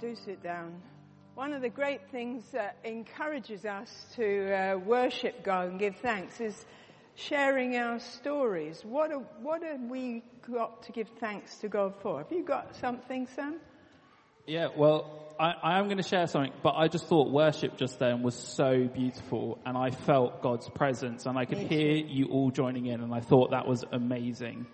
[0.00, 0.80] do sit down.
[1.34, 6.40] One of the great things that encourages us to uh, worship God and give thanks
[6.40, 6.64] is
[7.16, 8.82] sharing our stories.
[8.82, 12.18] What, are, what have we got to give thanks to God for?
[12.18, 13.56] Have you got something, Sam?
[14.46, 17.98] Yeah, well, I, I am going to share something, but I just thought worship just
[17.98, 22.50] then was so beautiful and I felt God's presence and I could hear you all
[22.50, 24.66] joining in and I thought that was amazing.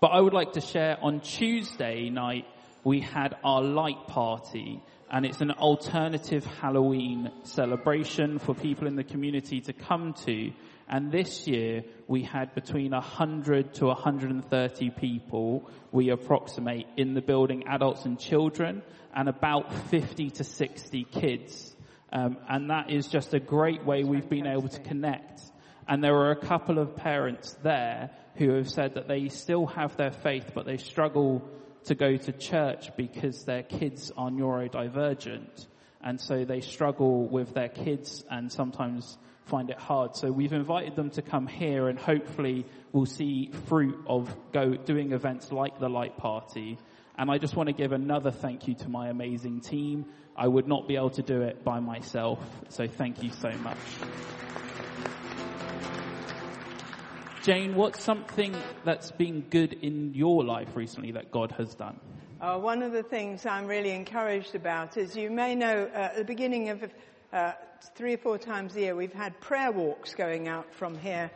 [0.00, 2.44] But I would like to share on Tuesday night,
[2.84, 9.02] we had our light party and it's an alternative Halloween celebration for people in the
[9.02, 10.52] community to come to.
[10.88, 17.66] And this year we had between 100 to 130 people we approximate in the building,
[17.66, 21.74] adults and children, and about 50 to 60 kids.
[22.12, 25.42] Um, and that is just a great way we've been able to connect.
[25.88, 29.96] And there are a couple of parents there who have said that they still have
[29.96, 31.48] their faith, but they struggle
[31.84, 35.66] to go to church because their kids are neurodivergent.
[36.02, 40.16] And so they struggle with their kids and sometimes find it hard.
[40.16, 45.12] So we've invited them to come here and hopefully we'll see fruit of go doing
[45.12, 46.78] events like the light party.
[47.18, 50.06] And I just want to give another thank you to my amazing team.
[50.36, 52.38] I would not be able to do it by myself.
[52.70, 53.76] So thank you so much.
[57.42, 61.98] Jane, what's something that's been good in your life recently that God has done?
[62.38, 66.16] Uh, one of the things I'm really encouraged about is you may know uh, at
[66.16, 66.84] the beginning of
[67.32, 67.52] uh,
[67.94, 71.30] three or four times a year we've had prayer walks going out from here.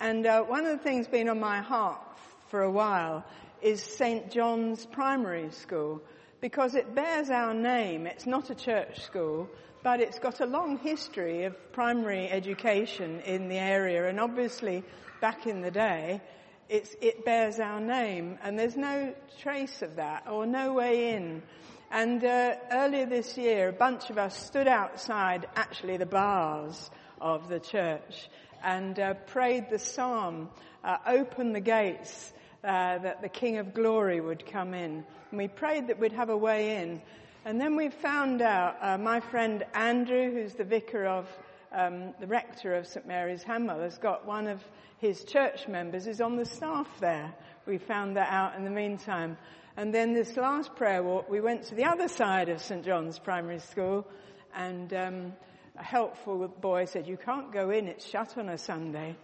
[0.00, 2.00] And uh, one of the things been on my heart
[2.48, 3.22] for a while
[3.60, 4.30] is St.
[4.30, 6.00] John's Primary School
[6.42, 8.06] because it bears our name.
[8.06, 9.48] It's not a church school,
[9.84, 14.82] but it's got a long history of primary education in the area and obviously
[15.20, 16.20] back in the day,
[16.68, 21.42] it bears our name, and there's no trace of that or no way in.
[21.90, 26.90] And uh, earlier this year, a bunch of us stood outside, actually the bars
[27.20, 28.30] of the church,
[28.64, 30.48] and uh, prayed the psalm,
[30.82, 32.32] uh, "Open the gates."
[32.64, 35.04] Uh, that the King of Glory would come in.
[35.30, 37.02] And we prayed that we'd have a way in.
[37.44, 41.26] And then we found out, uh, my friend Andrew, who's the vicar of,
[41.72, 44.62] um, the rector of St Mary's Hanwell, has got one of
[44.98, 47.34] his church members is on the staff there.
[47.66, 49.36] We found that out in the meantime.
[49.76, 53.18] And then this last prayer walk, we went to the other side of St John's
[53.18, 54.06] Primary School,
[54.54, 55.32] and um,
[55.76, 59.16] a helpful boy said, "You can't go in; it's shut on a Sunday."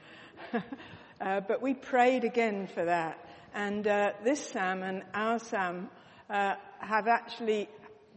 [1.20, 5.90] uh, but we prayed again for that, and uh, this Sam and our Sam
[6.30, 7.68] uh, have actually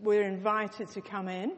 [0.01, 1.53] we're invited to come in.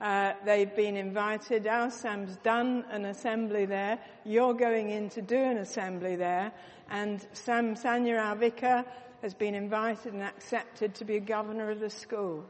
[0.00, 1.66] Uh, they've been invited.
[1.66, 3.98] Our Sam's done an assembly there.
[4.24, 6.52] You're going in to do an assembly there.
[6.90, 8.84] And Sam Sanya, our vicar,
[9.22, 12.44] has been invited and accepted to be a governor of the school.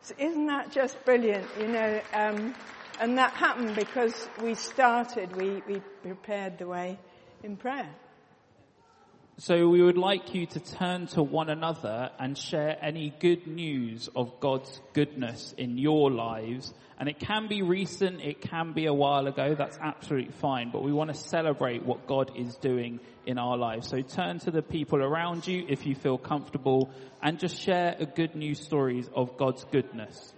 [0.00, 1.46] So isn't that just brilliant?
[1.60, 2.54] You know, um,
[3.00, 6.98] and that happened because we started, we, we prepared the way
[7.42, 7.90] in prayer.
[9.44, 14.08] So we would like you to turn to one another and share any good news
[14.14, 16.72] of God's goodness in your lives.
[16.96, 20.84] And it can be recent, it can be a while ago, that's absolutely fine, but
[20.84, 23.88] we want to celebrate what God is doing in our lives.
[23.88, 28.06] So turn to the people around you if you feel comfortable and just share a
[28.06, 30.34] good news stories of God's goodness.